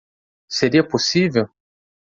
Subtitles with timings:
[0.49, 1.47] Seria possível?